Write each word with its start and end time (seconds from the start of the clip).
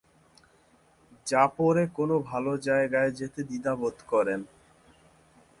যা 1.27 1.43
পরে 1.57 1.83
কোনো 1.97 2.15
ভালো 2.29 2.51
জায়গায় 2.67 3.11
যেতে 3.11 3.39
দ্বিধা 3.43 3.73
বোধ 3.75 3.97
করেন। 4.11 4.39